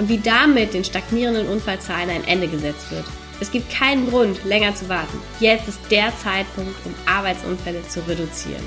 [0.00, 3.04] und wie damit den stagnierenden Unfallzahlen ein Ende gesetzt wird.
[3.38, 5.18] Es gibt keinen Grund, länger zu warten.
[5.40, 8.64] Jetzt ist der Zeitpunkt, um Arbeitsunfälle zu reduzieren.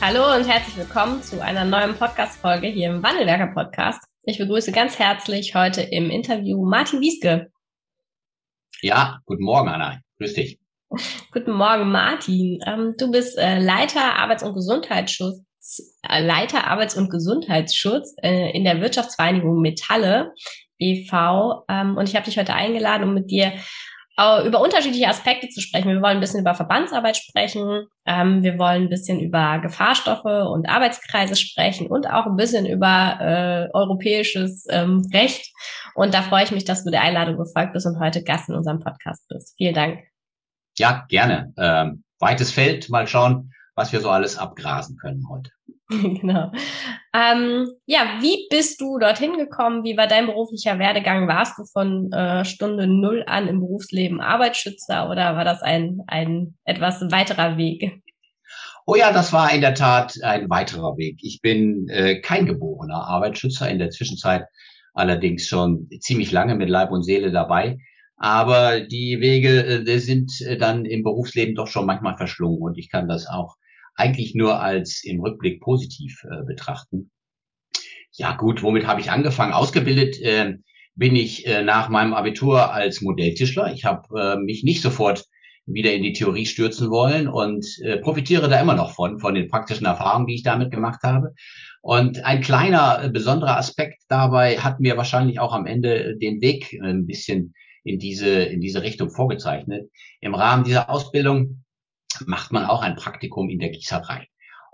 [0.00, 4.00] Hallo und herzlich willkommen zu einer neuen Podcast-Folge hier im Wandelwerker Podcast.
[4.22, 7.50] Ich begrüße ganz herzlich heute im Interview Martin Wieske.
[8.80, 10.00] Ja, guten Morgen, Anna.
[10.18, 10.60] Grüß dich.
[11.32, 12.60] Guten Morgen, Martin.
[12.64, 15.42] Ähm, du bist äh, Leiter Arbeits- und Gesundheitsschutz
[16.02, 20.32] Leiter Arbeits- und Gesundheitsschutz äh, in der Wirtschaftsvereinigung Metalle
[20.78, 21.64] e.V.
[21.68, 23.52] Ähm, und ich habe dich heute eingeladen, um mit dir
[24.18, 25.88] äh, über unterschiedliche Aspekte zu sprechen.
[25.88, 30.68] Wir wollen ein bisschen über Verbandsarbeit sprechen, ähm, wir wollen ein bisschen über Gefahrstoffe und
[30.68, 35.52] Arbeitskreise sprechen und auch ein bisschen über äh, europäisches ähm, Recht.
[35.94, 38.54] Und da freue ich mich, dass du der Einladung gefolgt bist und heute Gast in
[38.54, 39.54] unserem Podcast bist.
[39.56, 40.00] Vielen Dank.
[40.76, 41.52] Ja, gerne.
[41.56, 45.50] Ähm, weites Feld, mal schauen, was wir so alles abgrasen können heute.
[45.88, 46.50] genau.
[47.14, 49.84] Ähm, ja, wie bist du dorthin gekommen?
[49.84, 51.28] Wie war dein beruflicher Werdegang?
[51.28, 56.58] Warst du von äh, Stunde Null an im Berufsleben Arbeitsschützer oder war das ein, ein
[56.64, 58.02] etwas weiterer Weg?
[58.84, 61.20] Oh ja, das war in der Tat ein weiterer Weg.
[61.22, 64.46] Ich bin äh, kein geborener Arbeitsschützer, in der Zwischenzeit
[64.92, 67.78] allerdings schon ziemlich lange mit Leib und Seele dabei.
[68.16, 72.90] Aber die Wege äh, sind äh, dann im Berufsleben doch schon manchmal verschlungen und ich
[72.90, 73.54] kann das auch
[73.98, 77.10] eigentlich nur als im Rückblick positiv äh, betrachten.
[78.12, 79.52] Ja gut, womit habe ich angefangen?
[79.52, 80.54] Ausgebildet äh,
[80.94, 83.72] bin ich äh, nach meinem Abitur als Modelltischler.
[83.72, 85.24] Ich habe äh, mich nicht sofort
[85.66, 89.48] wieder in die Theorie stürzen wollen und äh, profitiere da immer noch von, von den
[89.48, 91.34] praktischen Erfahrungen, die ich damit gemacht habe.
[91.82, 96.72] Und ein kleiner äh, besonderer Aspekt dabei hat mir wahrscheinlich auch am Ende den Weg
[96.72, 97.54] äh, ein bisschen
[97.84, 99.90] in diese, in diese Richtung vorgezeichnet.
[100.20, 101.62] Im Rahmen dieser Ausbildung
[102.26, 104.26] macht man auch ein Praktikum in der Gießerei.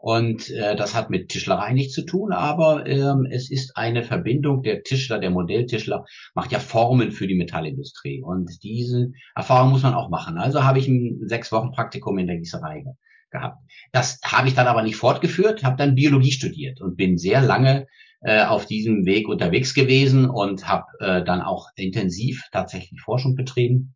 [0.04, 4.62] Und äh, das hat mit Tischlerei nichts zu tun, aber ähm, es ist eine Verbindung.
[4.62, 6.04] Der Tischler, der Modelltischler
[6.34, 8.20] macht ja Formen für die Metallindustrie.
[8.22, 10.36] Und diese Erfahrung muss man auch machen.
[10.36, 12.84] Also habe ich ein sechs Wochen Praktikum in der Gießerei
[13.30, 13.56] gehabt.
[13.92, 17.86] Das habe ich dann aber nicht fortgeführt, habe dann Biologie studiert und bin sehr lange
[18.20, 23.94] äh, auf diesem Weg unterwegs gewesen und habe äh, dann auch intensiv tatsächlich Forschung betrieben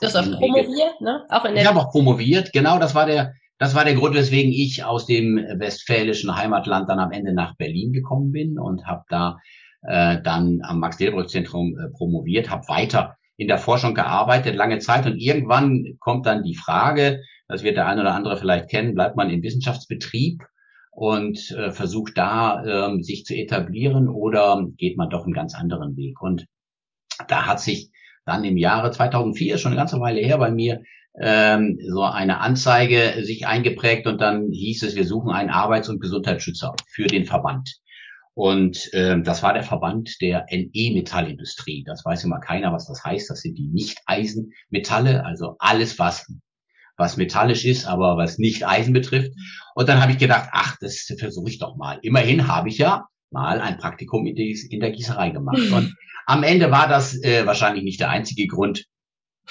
[0.00, 1.24] Du hast auch promoviert, ne?
[1.30, 4.14] Auch in der ich habe auch promoviert, genau, das war der, das war der Grund,
[4.14, 9.04] weswegen ich aus dem westfälischen Heimatland dann am Ende nach Berlin gekommen bin und habe
[9.08, 9.38] da
[9.82, 15.18] äh, dann am Max-Delbrück-Zentrum äh, promoviert, habe weiter in der Forschung gearbeitet, lange Zeit und
[15.18, 19.30] irgendwann kommt dann die Frage, das wird der eine oder andere vielleicht kennen, bleibt man
[19.30, 20.42] im Wissenschaftsbetrieb
[20.90, 25.96] und äh, versucht da ähm, sich zu etablieren oder geht man doch einen ganz anderen
[25.96, 26.20] Weg?
[26.20, 26.46] Und
[27.28, 27.90] da hat sich
[28.26, 30.82] dann im Jahre 2004, schon eine ganze Weile her bei mir,
[31.18, 36.00] ähm, so eine Anzeige sich eingeprägt und dann hieß es, wir suchen einen Arbeits- und
[36.00, 37.76] Gesundheitsschützer für den Verband.
[38.34, 41.84] Und ähm, das war der Verband der NE-Metallindustrie.
[41.86, 43.30] Das weiß immer keiner, was das heißt.
[43.30, 46.26] Das sind die Nicht-Eisenmetalle, also alles, was
[46.96, 49.32] was metallisch ist, aber was nicht Eisen betrifft.
[49.74, 51.98] Und dann habe ich gedacht, ach, das versuche ich doch mal.
[52.02, 55.60] Immerhin habe ich ja mal ein Praktikum in, der Gießerei gemacht.
[55.72, 55.94] Und
[56.26, 58.84] am Ende war das äh, wahrscheinlich nicht der einzige Grund,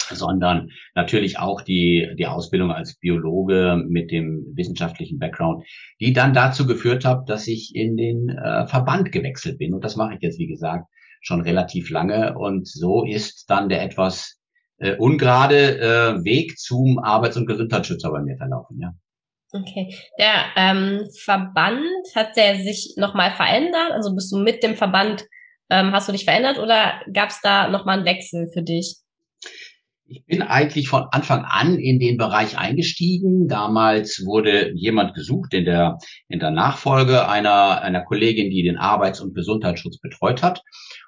[0.09, 5.65] sondern natürlich auch die, die Ausbildung als Biologe mit dem wissenschaftlichen Background,
[5.99, 9.73] die dann dazu geführt hat, dass ich in den äh, Verband gewechselt bin.
[9.73, 10.87] Und das mache ich jetzt, wie gesagt,
[11.21, 12.37] schon relativ lange.
[12.37, 14.39] Und so ist dann der etwas
[14.77, 18.93] äh, ungerade äh, Weg zum Arbeits- und Gesundheitsschützer bei mir verlaufen, ja.
[19.61, 19.95] Okay.
[20.19, 23.91] Der ähm, Verband hat der sich nochmal verändert?
[23.91, 25.25] Also bist du mit dem Verband
[25.69, 28.97] ähm, hast du dich verändert oder gab es da nochmal einen Wechsel für dich?
[30.07, 33.47] Ich bin eigentlich von Anfang an in den Bereich eingestiegen.
[33.47, 35.97] Damals wurde jemand gesucht in der,
[36.27, 40.61] in der Nachfolge einer, einer Kollegin, die den Arbeits- und Gesundheitsschutz betreut hat.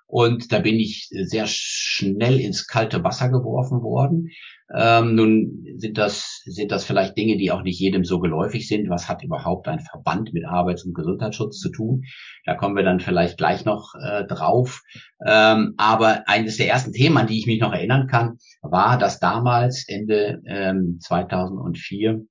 [0.07, 4.29] Und da bin ich sehr schnell ins kalte Wasser geworfen worden.
[4.73, 8.89] Ähm, nun sind das, sind das vielleicht Dinge, die auch nicht jedem so geläufig sind.
[8.89, 12.03] Was hat überhaupt ein Verband mit Arbeits- und Gesundheitsschutz zu tun?
[12.45, 14.81] Da kommen wir dann vielleicht gleich noch äh, drauf.
[15.25, 19.19] Ähm, aber eines der ersten Themen, an die ich mich noch erinnern kann, war, dass
[19.19, 22.25] damals Ende ähm, 2004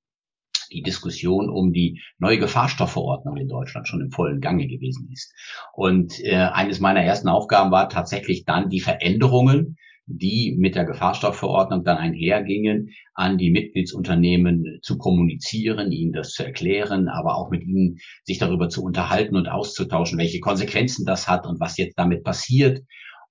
[0.68, 5.32] die Diskussion um die neue Gefahrstoffverordnung in Deutschland schon im vollen Gange gewesen ist.
[5.74, 9.76] Und äh, eines meiner ersten Aufgaben war tatsächlich dann die Veränderungen,
[10.06, 17.08] die mit der Gefahrstoffverordnung dann einhergingen, an die Mitgliedsunternehmen zu kommunizieren, ihnen das zu erklären,
[17.08, 21.58] aber auch mit ihnen sich darüber zu unterhalten und auszutauschen, welche Konsequenzen das hat und
[21.58, 22.82] was jetzt damit passiert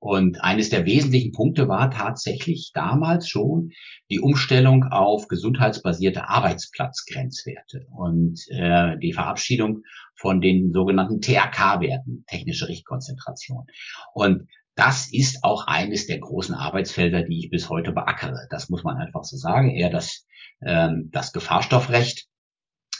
[0.05, 3.71] und eines der wesentlichen Punkte war tatsächlich damals schon
[4.11, 9.81] die Umstellung auf gesundheitsbasierte Arbeitsplatzgrenzwerte und äh, die Verabschiedung
[10.13, 13.65] von den sogenannten THK-Werten, technische Richtkonzentration.
[14.13, 18.45] Und das ist auch eines der großen Arbeitsfelder, die ich bis heute beackere.
[18.51, 19.71] Das muss man einfach so sagen.
[19.71, 20.27] Eher das,
[20.63, 22.27] ähm, das Gefahrstoffrecht,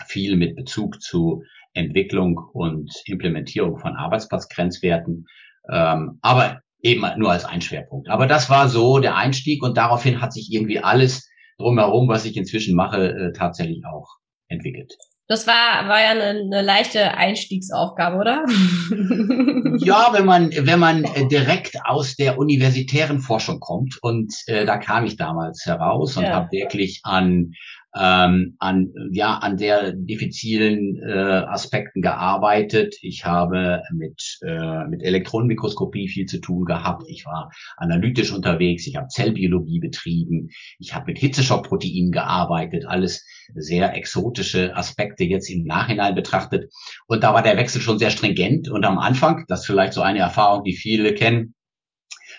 [0.07, 1.43] viel mit Bezug zu
[1.73, 5.27] Entwicklung und Implementierung von Arbeitsplatzgrenzwerten.
[5.69, 8.09] Ähm, aber eben nur als ein Schwerpunkt.
[8.09, 12.37] Aber das war so der Einstieg und daraufhin hat sich irgendwie alles drumherum, was ich
[12.37, 14.17] inzwischen mache, äh, tatsächlich auch
[14.47, 14.93] entwickelt.
[15.27, 18.45] Das war, war ja eine, eine leichte Einstiegsaufgabe, oder?
[19.79, 25.05] ja, wenn man, wenn man direkt aus der universitären Forschung kommt und äh, da kam
[25.05, 26.29] ich damals heraus und ja.
[26.29, 27.53] habe wirklich an
[27.97, 32.95] ähm, an, ja, an sehr diffizilen äh, Aspekten gearbeitet.
[33.01, 37.03] Ich habe mit, äh, mit Elektronenmikroskopie viel zu tun gehabt.
[37.07, 38.85] Ich war analytisch unterwegs.
[38.85, 40.49] Ich habe Zellbiologie betrieben.
[40.77, 42.85] Ich habe mit Hitzeschockproteinen gearbeitet.
[42.85, 46.71] Alles sehr exotische Aspekte jetzt im Nachhinein betrachtet.
[47.07, 48.69] Und da war der Wechsel schon sehr stringent.
[48.69, 51.54] Und am Anfang, das ist vielleicht so eine Erfahrung, die viele kennen,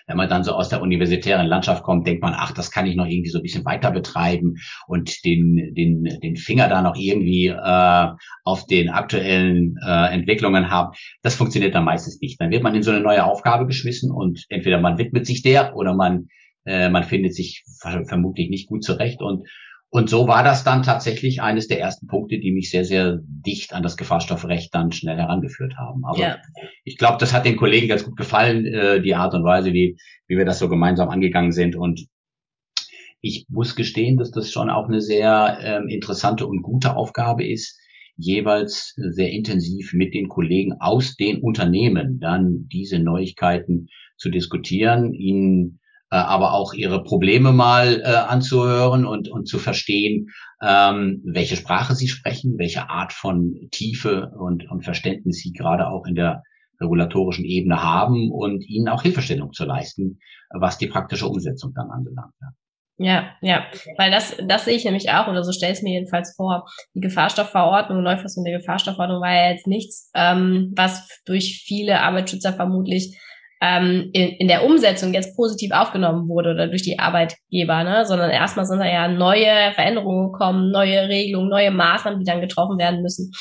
[0.06, 2.97] wenn man dann so aus der universitären Landschaft kommt, denkt man, ach, das kann ich
[2.97, 4.56] noch irgendwie so ein bisschen weiter betreiben
[4.87, 8.08] und den, den, den Finger da noch irgendwie äh,
[8.44, 10.97] auf den aktuellen äh, Entwicklungen haben.
[11.23, 12.41] Das funktioniert dann meistens nicht.
[12.41, 15.75] Dann wird man in so eine neue Aufgabe geschmissen und entweder man widmet sich der
[15.75, 16.29] oder man,
[16.64, 19.49] äh, man findet sich vermutlich nicht gut zurecht und
[19.96, 23.72] und so war das dann tatsächlich eines der ersten Punkte, die mich sehr, sehr dicht
[23.72, 26.04] an das Gefahrstoffrecht dann schnell herangeführt haben.
[26.04, 26.37] Aber ja.
[26.84, 29.96] ich glaube, das hat den Kollegen ganz gut gefallen, äh, die Art und Weise, wie,
[30.26, 31.76] wie wir das so gemeinsam angegangen sind.
[31.76, 32.08] Und
[33.22, 37.81] ich muss gestehen, dass das schon auch eine sehr ähm, interessante und gute Aufgabe ist,
[38.19, 43.87] jeweils sehr intensiv mit den Kollegen aus den Unternehmen dann diese Neuigkeiten
[44.19, 45.81] zu diskutieren, ihnen
[46.14, 50.29] aber auch ihre Probleme mal äh, anzuhören und, und zu verstehen,
[50.62, 56.06] ähm, welche Sprache sie sprechen, welche Art von Tiefe und, und Verständnis sie gerade auch
[56.06, 56.43] in der
[56.81, 60.19] regulatorischen Ebene haben und ihnen auch Hilfestellung zu leisten,
[60.50, 62.35] was die praktische Umsetzung dann anbelangt.
[62.41, 62.49] Ja.
[62.99, 63.67] Ja, ja,
[63.99, 66.64] weil das, das sehe ich nämlich auch, oder so stelle ich es mir jedenfalls vor.
[66.94, 73.20] Die Gefahrstoffverordnung, Neufassung der Gefahrstoffverordnung war ja jetzt nichts, ähm, was durch viele Arbeitsschützer vermutlich
[73.66, 78.06] ähm, in, in der Umsetzung jetzt positiv aufgenommen wurde oder durch die Arbeitgeber, ne?
[78.06, 82.78] sondern erstmal sind da ja neue Veränderungen gekommen, neue Regelungen, neue Maßnahmen, die dann getroffen
[82.78, 83.32] werden müssen.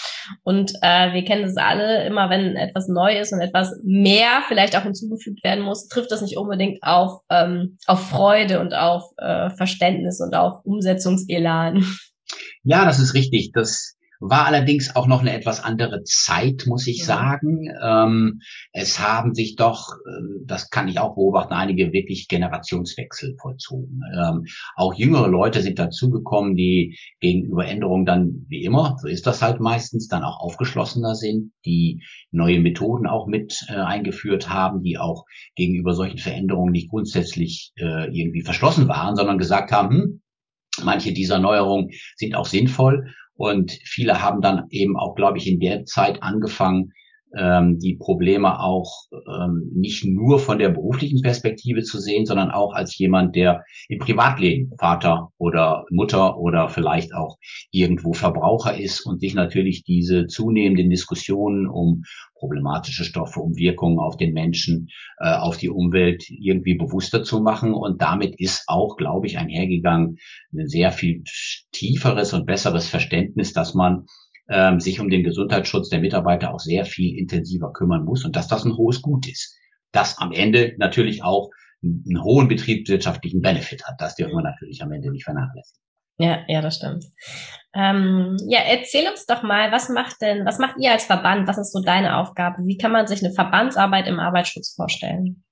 [0.43, 4.75] Und äh, wir kennen das alle, immer wenn etwas neu ist und etwas mehr vielleicht
[4.75, 9.49] auch hinzugefügt werden muss, trifft das nicht unbedingt auf, ähm, auf Freude und auf äh,
[9.51, 11.85] Verständnis und auf Umsetzungselan.
[12.63, 13.51] Ja, das ist richtig.
[13.53, 13.95] Das
[14.29, 17.05] war allerdings auch noch eine etwas andere Zeit, muss ich ja.
[17.05, 17.69] sagen.
[17.83, 18.41] Ähm,
[18.71, 24.01] es haben sich doch, äh, das kann ich auch beobachten, einige wirklich Generationswechsel vollzogen.
[24.15, 24.45] Ähm,
[24.75, 29.59] auch jüngere Leute sind dazugekommen, die gegenüber Änderungen dann, wie immer, so ist das halt
[29.59, 35.25] meistens, dann auch aufgeschlossener sind, die neue Methoden auch mit äh, eingeführt haben, die auch
[35.55, 40.21] gegenüber solchen Veränderungen nicht grundsätzlich äh, irgendwie verschlossen waren, sondern gesagt haben, hm,
[40.83, 45.59] manche dieser Neuerungen sind auch sinnvoll und viele haben dann eben auch, glaube ich, in
[45.59, 46.93] der Zeit angefangen,
[47.37, 52.73] ähm, die Probleme auch ähm, nicht nur von der beruflichen Perspektive zu sehen, sondern auch
[52.73, 57.37] als jemand, der im Privatleben Vater oder Mutter oder vielleicht auch
[57.71, 62.03] irgendwo Verbraucher ist und sich natürlich diese zunehmenden Diskussionen um
[62.35, 64.89] problematische Stoffe, um Wirkungen auf den Menschen,
[65.19, 67.73] äh, auf die Umwelt irgendwie bewusster zu machen.
[67.73, 70.17] Und damit ist auch, glaube ich, einhergegangen
[70.53, 71.23] ein sehr viel
[71.71, 74.05] tieferes und besseres Verständnis, dass man
[74.49, 78.47] ähm, sich um den Gesundheitsschutz der Mitarbeiter auch sehr viel intensiver kümmern muss und dass
[78.47, 79.57] das ein hohes Gut ist.
[79.91, 81.49] Das am Ende natürlich auch
[81.83, 83.95] einen hohen betriebswirtschaftlichen Benefit hat.
[83.99, 85.81] Das dürfen wir natürlich am Ende nicht vernachlässigen.
[86.17, 87.05] Ja, ja, das stimmt.
[87.73, 91.47] Ähm, ja, erzähl uns doch mal, was macht denn, was macht ihr als Verband?
[91.47, 92.63] Was ist so deine Aufgabe?
[92.65, 95.44] Wie kann man sich eine Verbandsarbeit im Arbeitsschutz vorstellen?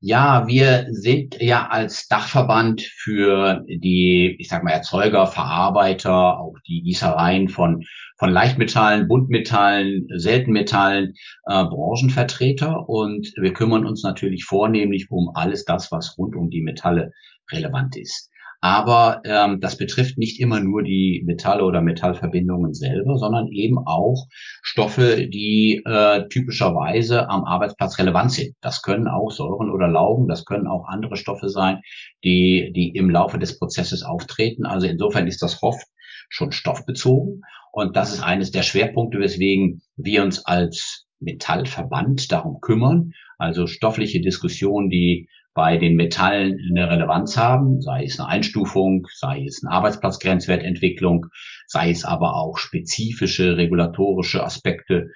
[0.00, 6.82] Ja, wir sind ja als Dachverband für die, ich sag mal, Erzeuger, Verarbeiter, auch die
[6.82, 7.82] Gießereien von,
[8.18, 11.14] von Leichtmetallen, Buntmetallen, Seltenmetallen,
[11.46, 12.88] äh, Branchenvertreter.
[12.88, 17.12] Und wir kümmern uns natürlich vornehmlich um alles das, was rund um die Metalle
[17.50, 18.30] relevant ist.
[18.60, 24.26] Aber ähm, das betrifft nicht immer nur die Metalle oder Metallverbindungen selber, sondern eben auch
[24.62, 28.54] Stoffe, die äh, typischerweise am Arbeitsplatz relevant sind.
[28.60, 31.80] Das können auch Säuren oder Laugen, das können auch andere Stoffe sein,
[32.24, 34.66] die, die im Laufe des Prozesses auftreten.
[34.66, 35.86] Also insofern ist das HOFT
[36.28, 37.42] schon stoffbezogen.
[37.72, 43.12] Und das ist eines der Schwerpunkte, weswegen wir uns als Metallverband darum kümmern.
[43.38, 49.42] Also stoffliche Diskussionen, die bei den Metallen eine Relevanz haben, sei es eine Einstufung, sei
[49.46, 51.26] es eine Arbeitsplatzgrenzwertentwicklung,
[51.66, 55.08] sei es aber auch spezifische regulatorische Aspekte.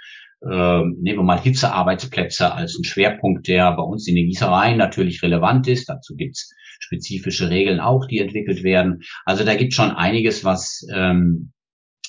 [0.42, 5.22] Ähm, nehmen wir mal Hitzearbeitsplätze als einen Schwerpunkt, der bei uns in den Gießereien natürlich
[5.22, 5.90] relevant ist.
[5.90, 9.02] Dazu gibt's spezifische Regeln auch, die entwickelt werden.
[9.26, 11.52] Also da gibt schon einiges, was, ähm,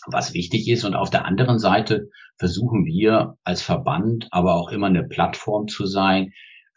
[0.08, 0.86] was wichtig ist.
[0.86, 2.08] Und auf der anderen Seite
[2.40, 6.32] versuchen wir als Verband aber auch immer eine Plattform zu sein,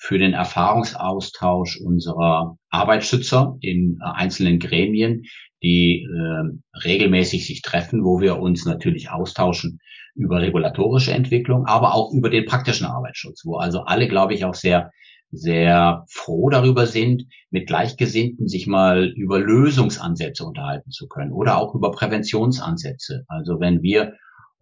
[0.04, 5.22] für den Erfahrungsaustausch unserer Arbeitsschützer in äh, einzelnen Gremien,
[5.62, 9.78] die äh, regelmäßig sich treffen, wo wir uns natürlich austauschen
[10.14, 14.54] über regulatorische Entwicklung, aber auch über den praktischen Arbeitsschutz, wo also alle, glaube ich, auch
[14.54, 14.90] sehr
[15.30, 21.74] sehr froh darüber sind, mit Gleichgesinnten sich mal über Lösungsansätze unterhalten zu können oder auch
[21.74, 23.24] über Präventionsansätze.
[23.26, 24.12] Also wenn wir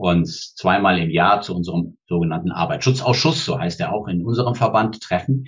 [0.03, 5.01] uns zweimal im Jahr zu unserem sogenannten Arbeitsschutzausschuss, so heißt er auch in unserem Verband,
[5.01, 5.47] treffen,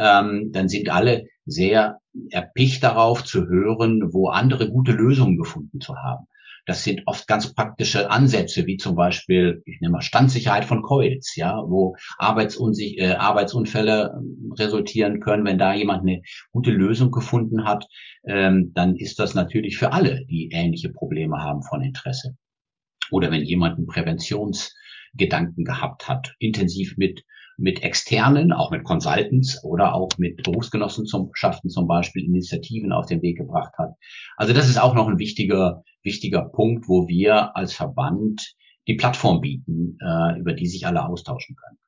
[0.00, 1.98] ähm, dann sind alle sehr
[2.30, 6.26] erpicht darauf zu hören, wo andere gute Lösungen gefunden zu haben.
[6.66, 11.36] Das sind oft ganz praktische Ansätze, wie zum Beispiel, ich nehme mal Standsicherheit von Coils,
[11.36, 15.44] ja, wo Arbeitsunsich äh, Arbeitsunfälle ähm, resultieren können.
[15.44, 17.86] Wenn da jemand eine gute Lösung gefunden hat,
[18.26, 22.36] ähm, dann ist das natürlich für alle, die ähnliche Probleme haben, von Interesse
[23.10, 27.24] oder wenn jemand einen Präventionsgedanken gehabt hat, intensiv mit
[27.58, 33.38] mit externen, auch mit Consultants oder auch mit Berufsgenossenschaften zum Beispiel Initiativen auf den Weg
[33.38, 33.94] gebracht hat.
[34.36, 38.54] Also das ist auch noch ein wichtiger, wichtiger Punkt, wo wir als Verband
[38.86, 41.78] die Plattform bieten, äh, über die sich alle austauschen können.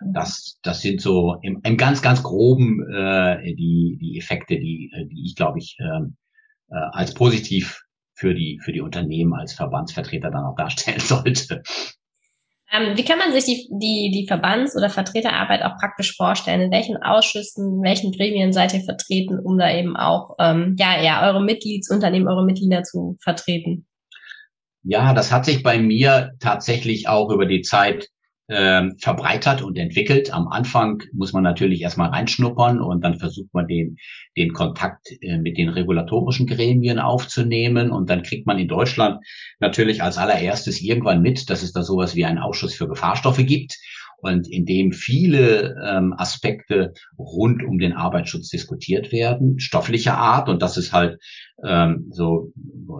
[0.00, 0.14] Mhm.
[0.14, 5.26] Das, das sind so im, im ganz, ganz groben äh, die, die Effekte, die, die
[5.26, 6.16] ich, glaube ich, ähm,
[6.70, 7.82] äh, als positiv
[8.20, 11.62] für die, für die Unternehmen als Verbandsvertreter dann auch darstellen sollte.
[12.72, 16.60] Ähm, wie kann man sich die, die, die Verbands- oder Vertreterarbeit auch praktisch vorstellen?
[16.60, 21.02] In welchen Ausschüssen, in welchen Gremien seid ihr vertreten, um da eben auch ähm, ja,
[21.02, 23.86] ja, eure Mitgliedsunternehmen, eure Mitglieder zu vertreten?
[24.84, 28.06] Ja, das hat sich bei mir tatsächlich auch über die Zeit
[28.50, 30.34] ähm, verbreitert und entwickelt.
[30.34, 33.96] Am Anfang muss man natürlich erstmal reinschnuppern und dann versucht man den,
[34.36, 39.24] den Kontakt äh, mit den regulatorischen Gremien aufzunehmen und dann kriegt man in Deutschland
[39.60, 43.78] natürlich als allererstes irgendwann mit, dass es da sowas wie einen Ausschuss für Gefahrstoffe gibt
[44.18, 50.60] und in dem viele ähm, Aspekte rund um den Arbeitsschutz diskutiert werden, stofflicher Art und
[50.60, 51.18] das ist halt
[51.64, 52.52] ähm, so,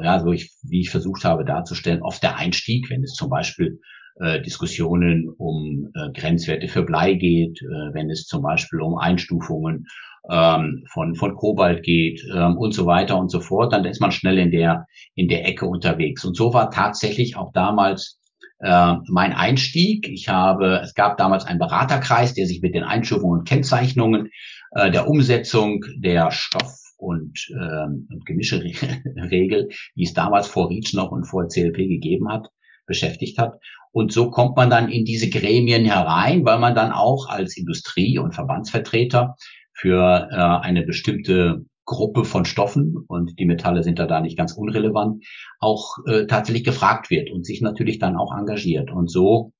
[0.03, 3.81] ja, so ich, wie ich versucht habe darzustellen, oft der Einstieg, wenn es zum Beispiel
[4.21, 9.87] äh, Diskussionen um äh, Grenzwerte für Blei geht, äh, wenn es zum Beispiel um Einstufungen
[10.29, 14.13] ähm, von, von Kobalt geht ähm, und so weiter und so fort, dann ist man
[14.13, 16.25] schnell in der, in der Ecke unterwegs.
[16.25, 18.21] Und so war tatsächlich auch damals
[18.61, 20.09] äh, mein Einstieg.
[20.09, 24.31] Ich habe, es gab damals einen Beraterkreis, der sich mit den Einstufungen und Kennzeichnungen
[24.73, 31.11] äh, der Umsetzung der Stoff- und, ähm, und Gemischeregel, die es damals vor REACH noch
[31.11, 32.49] und vor CLP gegeben hat,
[32.91, 33.55] beschäftigt hat.
[33.93, 38.19] Und so kommt man dann in diese Gremien herein, weil man dann auch als Industrie-
[38.19, 39.37] und Verbandsvertreter
[39.73, 44.53] für äh, eine bestimmte Gruppe von Stoffen, und die Metalle sind da, da nicht ganz
[44.53, 45.25] unrelevant,
[45.59, 48.93] auch äh, tatsächlich gefragt wird und sich natürlich dann auch engagiert.
[48.93, 49.53] Und so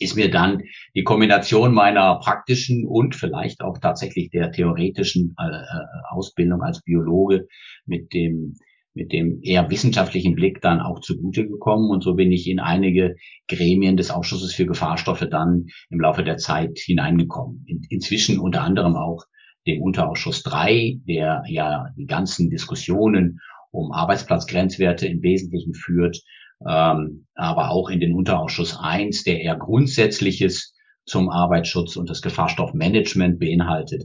[0.00, 0.62] ist mir dann
[0.94, 7.48] die Kombination meiner praktischen und vielleicht auch tatsächlich der theoretischen äh, äh Ausbildung als Biologe
[7.84, 8.54] mit dem
[8.94, 11.90] mit dem eher wissenschaftlichen Blick dann auch zugute gekommen.
[11.90, 13.16] Und so bin ich in einige
[13.46, 17.64] Gremien des Ausschusses für Gefahrstoffe dann im Laufe der Zeit hineingekommen.
[17.66, 19.24] In, inzwischen unter anderem auch
[19.66, 23.40] dem Unterausschuss 3, der ja die ganzen Diskussionen
[23.70, 26.20] um Arbeitsplatzgrenzwerte im Wesentlichen führt,
[26.66, 33.38] ähm, aber auch in den Unterausschuss 1, der eher Grundsätzliches zum Arbeitsschutz und das Gefahrstoffmanagement
[33.38, 34.04] beinhaltet.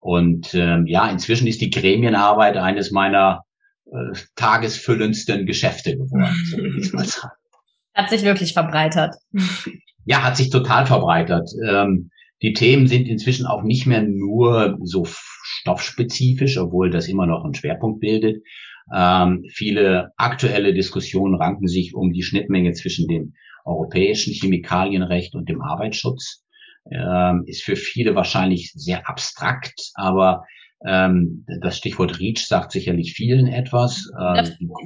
[0.00, 3.42] Und ähm, ja, inzwischen ist die Gremienarbeit eines meiner
[3.86, 7.34] äh, tagesfüllendsten Geschäfte geworden, so will ich mal sagen.
[7.94, 9.14] Hat sich wirklich verbreitert.
[10.04, 11.48] Ja, hat sich total verbreitert.
[11.64, 12.10] Ähm,
[12.42, 17.54] die Themen sind inzwischen auch nicht mehr nur so stoffspezifisch, obwohl das immer noch einen
[17.54, 18.42] Schwerpunkt bildet.
[18.94, 25.62] Ähm, viele aktuelle Diskussionen ranken sich um die Schnittmenge zwischen dem europäischen Chemikalienrecht und dem
[25.62, 26.44] Arbeitsschutz.
[26.90, 30.44] Ähm, ist für viele wahrscheinlich sehr abstrakt, aber
[30.86, 34.10] Ähm, das Stichwort REACH sagt sicherlich vielen etwas.
[34.20, 34.34] Ähm,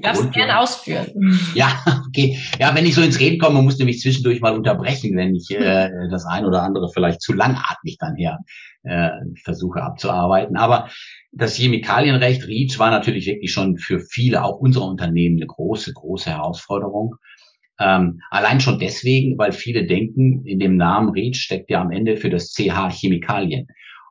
[0.02, 1.06] darfst du gerne ausführen.
[1.54, 2.38] Ja, okay.
[2.60, 5.50] Ja, wenn ich so ins Reden komme, musst du mich zwischendurch mal unterbrechen, wenn ich
[5.50, 8.38] äh, das ein oder andere vielleicht zu langatmig dann her
[8.84, 9.10] äh,
[9.42, 10.56] versuche abzuarbeiten.
[10.56, 10.88] Aber
[11.32, 16.30] das Chemikalienrecht REACH war natürlich wirklich schon für viele, auch unserer Unternehmen, eine große, große
[16.30, 17.16] Herausforderung.
[17.80, 22.16] Ähm, allein schon deswegen, weil viele denken, in dem Namen REACH steckt ja am Ende
[22.16, 23.68] für das CH Chemikalien.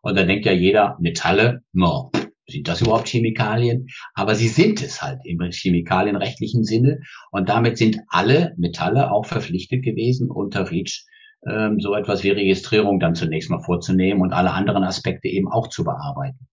[0.08, 2.12] Und da denkt ja jeder, Metalle, no,
[2.48, 3.88] sind das überhaupt Chemikalien?
[4.14, 7.02] Aber sie sind es halt im chemikalienrechtlichen Sinne.
[7.30, 11.04] Und damit sind alle Metalle auch verpflichtet gewesen, unter REACH
[11.46, 15.68] ähm, so etwas wie Registrierung dann zunächst mal vorzunehmen und alle anderen Aspekte eben auch
[15.68, 16.48] zu bearbeiten.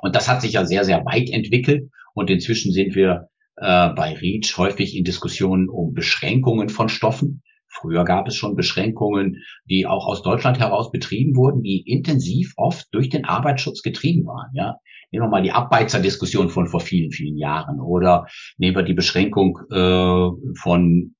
[0.00, 1.90] Und das hat sich ja sehr, sehr weit entwickelt.
[2.14, 7.42] Und inzwischen sind wir äh, bei REACH häufig in Diskussionen um Beschränkungen von Stoffen.
[7.80, 12.86] Früher gab es schon Beschränkungen, die auch aus Deutschland heraus betrieben wurden, die intensiv oft
[12.92, 14.50] durch den Arbeitsschutz getrieben waren.
[14.54, 14.76] Ja,
[15.10, 19.58] nehmen wir mal die Abbeizerdiskussion von vor vielen, vielen Jahren oder nehmen wir die Beschränkung
[19.70, 20.28] äh,
[20.60, 21.14] von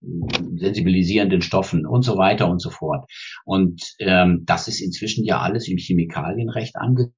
[0.57, 3.05] sensibilisierenden Stoffen und so weiter und so fort.
[3.45, 7.13] Und ähm, das ist inzwischen ja alles im Chemikalienrecht ange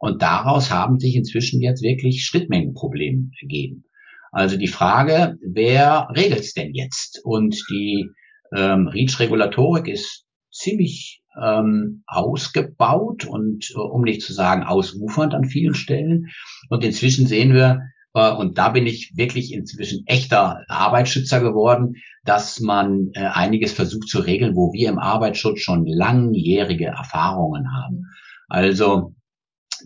[0.00, 3.84] und daraus haben sich inzwischen jetzt wirklich Schnittmengenprobleme ergeben.
[4.30, 7.20] Also die Frage, wer regelt es denn jetzt?
[7.24, 8.10] Und die
[8.54, 15.74] ähm, REACH-Regulatorik ist ziemlich ähm, ausgebaut und äh, um nicht zu sagen ausufernd an vielen
[15.74, 16.28] Stellen.
[16.68, 17.82] Und inzwischen sehen wir,
[18.14, 24.08] äh, und da bin ich wirklich inzwischen echter Arbeitsschützer geworden, dass man äh, einiges versucht
[24.08, 28.06] zu regeln, wo wir im Arbeitsschutz schon langjährige Erfahrungen haben.
[28.48, 29.14] Also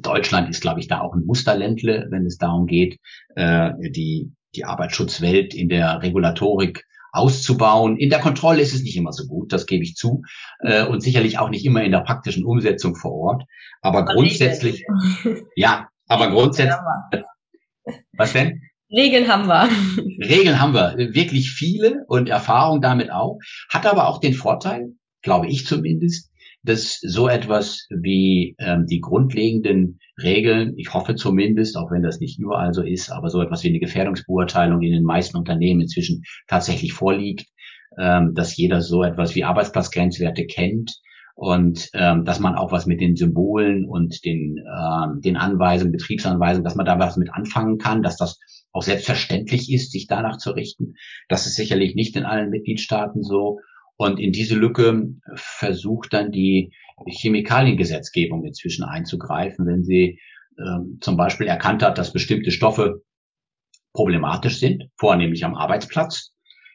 [0.00, 2.98] Deutschland ist, glaube ich, da auch ein Musterländle, wenn es darum geht,
[3.34, 7.96] äh, die, die Arbeitsschutzwelt in der Regulatorik auszubauen.
[7.98, 10.22] In der Kontrolle ist es nicht immer so gut, das gebe ich zu.
[10.60, 13.44] Äh, und sicherlich auch nicht immer in der praktischen Umsetzung vor Ort.
[13.82, 14.84] Aber, aber grundsätzlich,
[15.56, 16.78] ja, aber grundsätzlich.
[18.12, 18.62] Was denn?
[18.90, 19.68] Regeln haben wir.
[20.26, 20.96] Regeln haben wir.
[21.14, 23.38] Wirklich viele und Erfahrung damit auch.
[23.70, 24.92] Hat aber auch den Vorteil,
[25.22, 26.30] glaube ich zumindest,
[26.62, 32.38] dass so etwas wie ähm, die grundlegenden Regeln, ich hoffe zumindest, auch wenn das nicht
[32.38, 36.92] überall so ist, aber so etwas wie eine Gefährdungsbeurteilung in den meisten Unternehmen inzwischen tatsächlich
[36.92, 37.46] vorliegt,
[37.98, 41.00] ähm, dass jeder so etwas wie Arbeitsplatzgrenzwerte kennt
[41.34, 46.64] und ähm, dass man auch was mit den Symbolen und den, ähm, den Anweisungen, Betriebsanweisungen,
[46.64, 48.38] dass man da was mit anfangen kann, dass das
[48.72, 50.94] auch selbstverständlich ist, sich danach zu richten.
[51.28, 53.58] Das ist sicherlich nicht in allen Mitgliedstaaten so.
[54.02, 56.72] Und in diese Lücke versucht dann die
[57.06, 60.18] Chemikaliengesetzgebung inzwischen einzugreifen, wenn sie
[60.58, 63.04] äh, zum Beispiel erkannt hat, dass bestimmte Stoffe
[63.92, 66.32] problematisch sind, vornehmlich am Arbeitsplatz.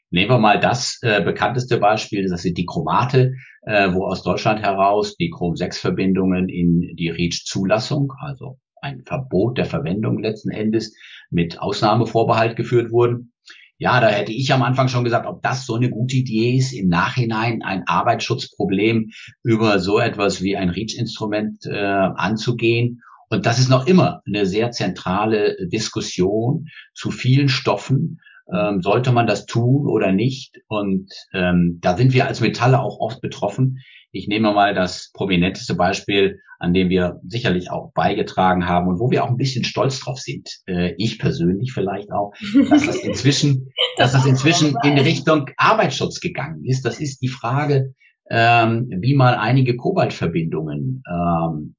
[0.10, 4.62] Nehmen wir mal das äh, bekannteste Beispiel, das sind die Chromate, äh, wo aus Deutschland
[4.62, 10.96] heraus die Chrom-6-Verbindungen in die REACH-Zulassung, also ein Verbot der Verwendung letzten Endes
[11.30, 13.34] mit Ausnahmevorbehalt geführt wurden.
[13.80, 16.74] Ja, da hätte ich am Anfang schon gesagt, ob das so eine gute Idee ist,
[16.74, 19.12] im Nachhinein ein Arbeitsschutzproblem
[19.44, 23.02] über so etwas wie ein REACH-Instrument äh, anzugehen.
[23.30, 28.20] Und das ist noch immer eine sehr zentrale Diskussion zu vielen Stoffen.
[28.54, 30.62] Ähm, sollte man das tun oder nicht?
[30.68, 33.80] Und ähm, da sind wir als Metalle auch oft betroffen.
[34.12, 39.12] Ich nehme mal das prominenteste Beispiel, an dem wir sicherlich auch beigetragen haben und wo
[39.12, 40.50] wir auch ein bisschen stolz drauf sind.
[40.66, 42.34] Äh, ich persönlich vielleicht auch,
[42.70, 46.86] dass das inzwischen, dass das inzwischen in Richtung Arbeitsschutz gegangen ist.
[46.86, 47.94] Das ist die Frage,
[48.30, 51.76] ähm, wie man einige Kobaltverbindungen, ähm,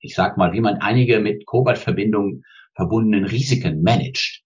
[0.00, 4.42] ich sag mal, wie man einige mit Kobaltverbindungen verbundenen Risiken managt.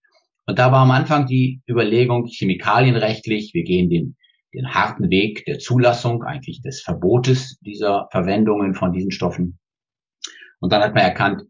[0.46, 4.16] Und da war am Anfang die Überlegung, chemikalienrechtlich, wir gehen den
[4.54, 9.58] den harten Weg der Zulassung, eigentlich des Verbotes dieser Verwendungen von diesen Stoffen.
[10.60, 11.42] Und dann hat man erkannt,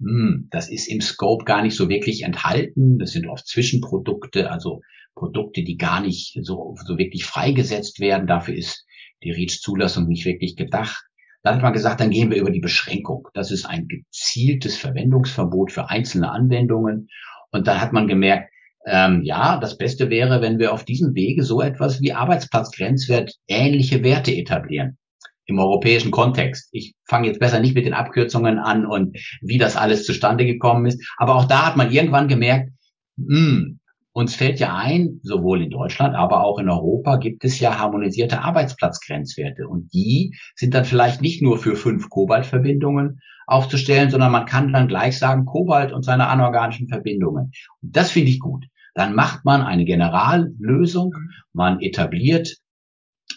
[0.00, 2.98] hm, das ist im Scope gar nicht so wirklich enthalten.
[2.98, 4.80] Das sind oft Zwischenprodukte, also
[5.14, 8.26] Produkte, die gar nicht so, so wirklich freigesetzt werden.
[8.26, 8.86] Dafür ist
[9.22, 11.04] die REACH-Zulassung nicht wirklich gedacht.
[11.42, 13.28] Dann hat man gesagt, dann gehen wir über die Beschränkung.
[13.34, 17.08] Das ist ein gezieltes Verwendungsverbot für einzelne Anwendungen.
[17.52, 18.50] Und dann hat man gemerkt,
[18.84, 24.02] ähm, ja, das Beste wäre, wenn wir auf diesem Wege so etwas wie Arbeitsplatzgrenzwert ähnliche
[24.02, 24.98] Werte etablieren
[25.46, 26.68] im europäischen Kontext.
[26.72, 30.86] Ich fange jetzt besser nicht mit den Abkürzungen an und wie das alles zustande gekommen
[30.86, 31.04] ist.
[31.16, 32.70] Aber auch da hat man irgendwann gemerkt,
[33.16, 33.78] mh, hm,
[34.14, 38.42] uns fällt ja ein, sowohl in Deutschland, aber auch in Europa gibt es ja harmonisierte
[38.42, 39.66] Arbeitsplatzgrenzwerte.
[39.66, 43.20] Und die sind dann vielleicht nicht nur für fünf Kobaltverbindungen
[43.52, 47.52] aufzustellen, sondern man kann dann gleich sagen, Kobalt und seine anorganischen Verbindungen.
[47.80, 48.66] Und das finde ich gut.
[48.94, 51.14] Dann macht man eine Generallösung,
[51.52, 52.56] man etabliert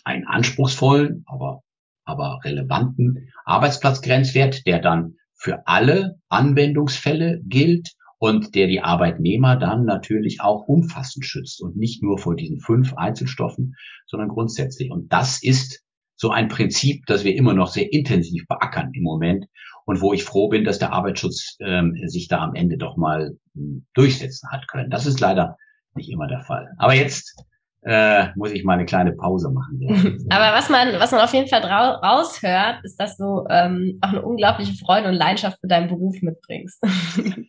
[0.04, 1.62] einen anspruchsvollen, aber,
[2.04, 10.42] aber relevanten Arbeitsplatzgrenzwert, der dann für alle Anwendungsfälle gilt und der die Arbeitnehmer dann natürlich
[10.42, 13.76] auch umfassend schützt und nicht nur vor diesen fünf Einzelstoffen,
[14.08, 14.92] sondern grundsätzlich.
[14.92, 15.84] Und das ist
[16.16, 19.46] so ein Prinzip, das wir immer noch sehr intensiv beackern im Moment
[19.86, 23.38] und wo ich froh bin, dass der Arbeitsschutz ähm, sich da am Ende doch mal
[23.54, 24.90] hm, durchsetzen hat können.
[24.90, 25.58] Das ist leider
[25.96, 26.68] nicht immer der Fall.
[26.78, 27.36] Aber jetzt
[27.84, 30.26] äh, muss ich mal eine kleine Pause machen.
[30.30, 34.24] Aber was man, was man auf jeden Fall raushört, ist, dass du ähm, auch eine
[34.24, 36.82] unglaubliche Freude und Leidenschaft für deinen Beruf mitbringst.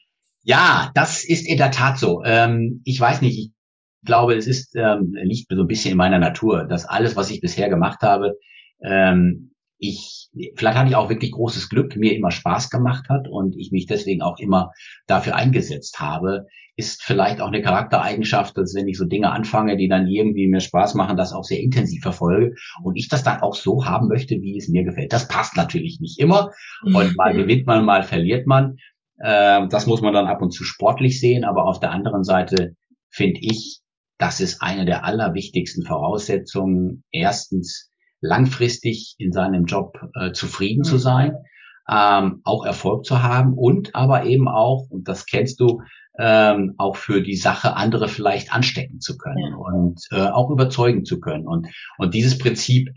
[0.48, 2.22] Ja, das ist in der Tat so.
[2.24, 3.50] Ähm, ich weiß nicht, ich
[4.04, 7.40] glaube, es ist ähm, liegt so ein bisschen in meiner Natur, dass alles, was ich
[7.40, 8.38] bisher gemacht habe,
[8.80, 13.56] ähm, ich vielleicht hatte ich auch wirklich großes Glück, mir immer Spaß gemacht hat und
[13.56, 14.72] ich mich deswegen auch immer
[15.06, 19.88] dafür eingesetzt habe, ist vielleicht auch eine Charaktereigenschaft, dass wenn ich so Dinge anfange, die
[19.88, 23.54] dann irgendwie mir Spaß machen, das auch sehr intensiv verfolge und ich das dann auch
[23.54, 25.12] so haben möchte, wie es mir gefällt.
[25.12, 26.50] Das passt natürlich nicht immer
[26.82, 28.76] und mal gewinnt man, mal verliert man.
[29.18, 32.76] Äh, das muss man dann ab und zu sportlich sehen, aber auf der anderen Seite
[33.10, 33.80] finde ich,
[34.18, 37.04] das ist eine der allerwichtigsten Voraussetzungen.
[37.10, 40.84] Erstens, langfristig in seinem Job äh, zufrieden mhm.
[40.84, 41.36] zu sein,
[41.88, 45.82] ähm, auch Erfolg zu haben und aber eben auch, und das kennst du,
[46.18, 49.56] ähm, auch für die Sache andere vielleicht anstecken zu können ja.
[49.56, 51.46] und äh, auch überzeugen zu können.
[51.46, 52.88] Und, und dieses Prinzip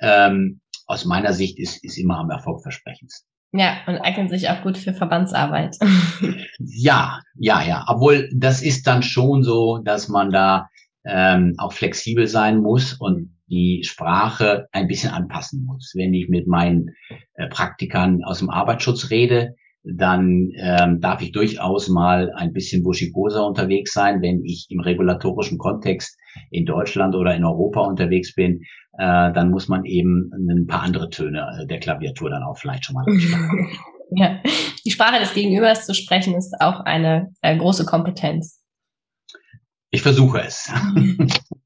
[0.00, 3.28] ähm, aus meiner Sicht ist, ist immer am erfolgversprechendsten.
[3.52, 5.76] Ja, und eignet sich auch gut für Verbandsarbeit.
[6.58, 7.84] ja, ja, ja.
[7.88, 10.68] Obwohl das ist dann schon so, dass man da
[11.04, 15.92] ähm, auch flexibel sein muss und die Sprache ein bisschen anpassen muss.
[15.94, 16.90] Wenn ich mit meinen
[17.34, 19.54] äh, Praktikern aus dem Arbeitsschutz rede,
[19.84, 24.20] dann ähm, darf ich durchaus mal ein bisschen buschikoser unterwegs sein.
[24.20, 26.18] Wenn ich im regulatorischen Kontext
[26.50, 28.62] in Deutschland oder in Europa unterwegs bin,
[28.98, 32.84] äh, dann muss man eben ein paar andere Töne äh, der Klaviatur dann auch vielleicht
[32.84, 33.68] schon mal anschauen.
[34.10, 34.40] ja,
[34.84, 38.64] die Sprache des Gegenübers zu sprechen ist auch eine äh, große Kompetenz.
[39.90, 40.72] Ich versuche es.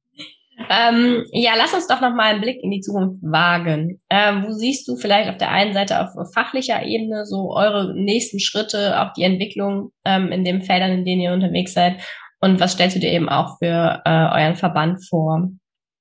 [0.72, 4.00] ähm, ja, lass uns doch noch mal einen Blick in die Zukunft wagen.
[4.09, 8.38] Ähm, wo siehst du vielleicht auf der einen Seite auf fachlicher Ebene so eure nächsten
[8.38, 12.00] Schritte, auch die Entwicklung ähm, in den Feldern, in denen ihr unterwegs seid?
[12.40, 15.48] Und was stellst du dir eben auch für äh, euren Verband vor?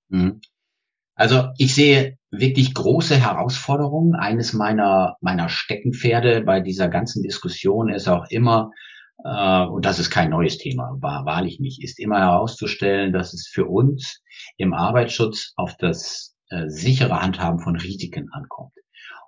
[0.09, 0.39] Mhm.
[1.15, 4.13] Also ich sehe wirklich große Herausforderungen.
[4.13, 8.69] Eines meiner, meiner Steckenpferde bei dieser ganzen Diskussion ist auch immer,
[9.23, 13.47] äh, und das ist kein neues Thema, war wahrlich nicht, ist immer herauszustellen, dass es
[13.47, 14.21] für uns
[14.57, 18.73] im Arbeitsschutz auf das äh, sichere Handhaben von Risiken ankommt.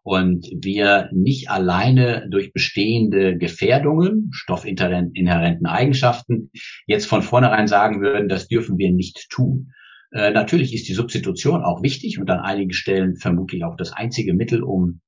[0.04, 6.50] Und wir nicht alleine durch bestehende Gefährdungen, stoffinhärenten Eigenschaften,
[6.88, 9.72] jetzt von vornherein sagen würden, das dürfen wir nicht tun,
[10.12, 14.34] äh, natürlich ist die Substitution auch wichtig und an einigen Stellen vermutlich auch das einzige
[14.34, 15.02] Mittel, um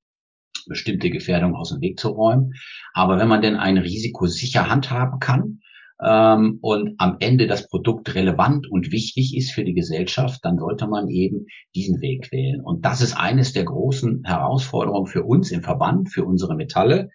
[0.68, 2.54] bestimmte Gefährdungen aus dem Weg zu räumen.
[2.94, 5.60] Aber wenn man denn ein Risiko sicher handhaben kann
[6.04, 10.88] ähm, und am Ende das Produkt relevant und wichtig ist für die Gesellschaft, dann sollte
[10.88, 11.46] man eben
[11.76, 12.62] diesen Weg wählen.
[12.62, 17.10] Und das ist eines der großen Herausforderungen für uns im Verband, für unsere Metalle,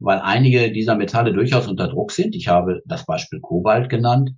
[0.00, 2.34] weil einige dieser Metalle durchaus unter Druck sind.
[2.34, 4.30] Ich habe das Beispiel Kobalt genannt.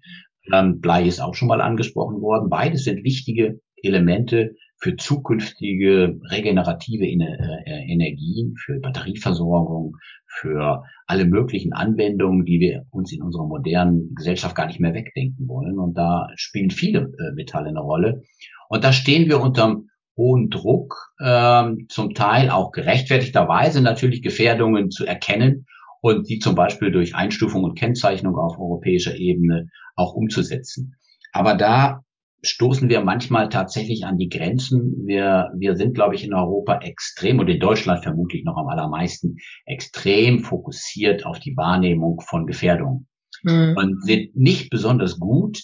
[0.53, 2.50] Ähm, Blei ist auch schon mal angesprochen worden.
[2.50, 12.44] Beides sind wichtige Elemente für zukünftige regenerative äh, Energien, für Batterieversorgung, für alle möglichen Anwendungen,
[12.44, 15.78] die wir uns in unserer modernen Gesellschaft gar nicht mehr wegdenken wollen.
[15.78, 18.24] Und da spielen viele äh, Metalle eine Rolle.
[18.68, 25.06] Und da stehen wir unterm hohen Druck, ähm, zum Teil auch gerechtfertigterweise natürlich Gefährdungen zu
[25.06, 25.64] erkennen
[26.02, 30.96] und die zum Beispiel durch Einstufung und Kennzeichnung auf europäischer Ebene auch umzusetzen.
[31.32, 32.04] Aber da
[32.46, 35.07] stoßen wir manchmal tatsächlich an die Grenzen.
[35.07, 39.37] Wir, wir sind, glaube ich, in Europa extrem und in Deutschland vermutlich noch am allermeisten
[39.66, 43.09] extrem fokussiert auf die Wahrnehmung von Gefährdungen
[43.42, 43.74] mhm.
[43.76, 45.62] und sind nicht besonders gut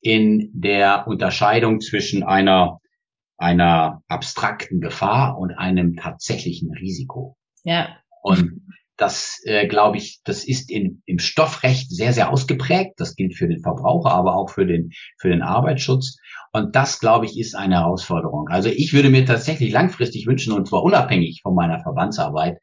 [0.00, 2.78] in der Unterscheidung zwischen einer,
[3.36, 7.36] einer abstrakten Gefahr und einem tatsächlichen Risiko.
[7.64, 7.96] Ja.
[8.22, 8.62] Und
[9.00, 12.92] das, äh, glaube ich, das ist in, im Stoffrecht sehr, sehr ausgeprägt.
[12.98, 16.18] Das gilt für den Verbraucher, aber auch für den, für den Arbeitsschutz.
[16.52, 18.48] Und das, glaube ich, ist eine Herausforderung.
[18.48, 22.58] Also ich würde mir tatsächlich langfristig wünschen, und zwar unabhängig von meiner Verbandsarbeit,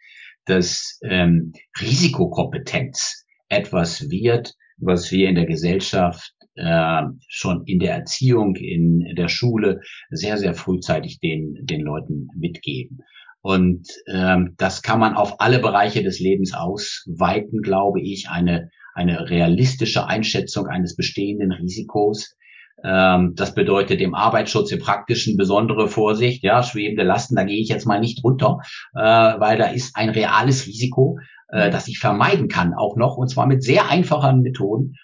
[0.46, 8.56] dass ähm, Risikokompetenz etwas wird, was wir in der Gesellschaft äh, schon in der Erziehung,
[8.56, 13.00] in der Schule sehr, sehr frühzeitig den, den Leuten mitgeben.
[13.42, 18.30] Und ähm, das kann man auf alle Bereiche des Lebens ausweiten, glaube ich.
[18.30, 22.36] Eine, eine realistische Einschätzung eines bestehenden Risikos.
[22.84, 26.44] Ähm, das bedeutet im Arbeitsschutz im praktischen besondere Vorsicht.
[26.44, 28.60] Ja, schwebende Lasten, da gehe ich jetzt mal nicht runter,
[28.94, 31.18] äh, weil da ist ein reales Risiko.
[31.50, 34.96] äh, das ich vermeiden kann, auch noch, und zwar mit sehr einfachen Methoden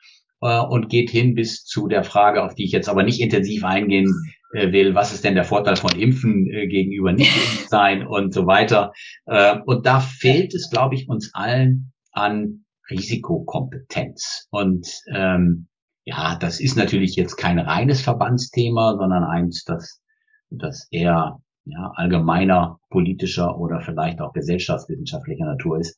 [0.41, 3.63] äh, und geht hin bis zu der Frage, auf die ich jetzt aber nicht intensiv
[3.63, 4.13] eingehen
[4.53, 7.31] will, was ist denn der Vorteil von Impfen äh, gegenüber nicht
[7.69, 8.93] sein und so weiter.
[9.25, 14.47] Äh, und da fehlt es, glaube ich, uns allen an Risikokompetenz.
[14.51, 15.67] Und ähm,
[16.05, 20.01] ja, das ist natürlich jetzt kein reines Verbandsthema, sondern eins, das,
[20.49, 25.97] das eher ja, allgemeiner politischer oder vielleicht auch gesellschaftswissenschaftlicher Natur ist.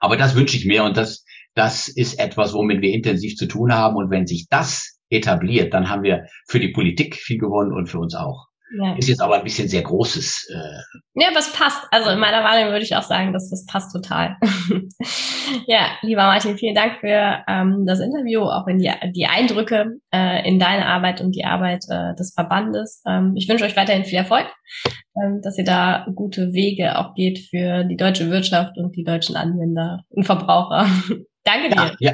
[0.00, 3.72] Aber das wünsche ich mir und das, das ist etwas, womit wir intensiv zu tun
[3.72, 3.96] haben.
[3.96, 7.98] Und wenn sich das etabliert, dann haben wir für die Politik viel gewonnen und für
[7.98, 8.48] uns auch.
[8.74, 8.96] Ja.
[8.96, 10.50] Ist jetzt aber ein bisschen sehr großes.
[10.52, 11.86] Äh ja, was passt.
[11.92, 14.36] Also in meiner Wahrnehmung würde ich auch sagen, dass das passt total.
[15.66, 20.46] ja, lieber Martin, vielen Dank für ähm, das Interview, auch in die, die Eindrücke äh,
[20.48, 23.02] in deine Arbeit und die Arbeit äh, des Verbandes.
[23.06, 24.46] Ähm, ich wünsche euch weiterhin viel Erfolg,
[25.22, 29.36] ähm, dass ihr da gute Wege auch geht für die deutsche Wirtschaft und die deutschen
[29.36, 30.86] Anwender und Verbraucher.
[31.44, 31.76] Danke dir.
[31.76, 32.12] Ja, ja.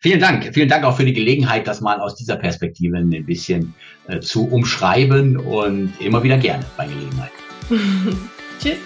[0.00, 0.54] Vielen Dank.
[0.54, 3.74] Vielen Dank auch für die Gelegenheit, das mal aus dieser Perspektive ein bisschen
[4.06, 7.32] äh, zu umschreiben und immer wieder gerne bei Gelegenheit.
[8.62, 8.78] Tschüss.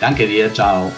[0.00, 0.50] Danke dir.
[0.54, 0.90] Ciao.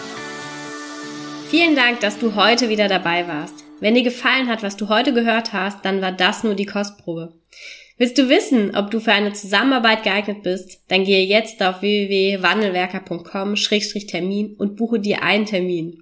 [1.49, 3.65] Vielen Dank, dass du heute wieder dabei warst.
[3.81, 7.33] Wenn dir gefallen hat, was du heute gehört hast, dann war das nur die Kostprobe.
[7.97, 10.79] Willst du wissen, ob du für eine Zusammenarbeit geeignet bist?
[10.87, 16.01] Dann gehe jetzt auf www.wandelwerker.com-termin und buche dir einen Termin.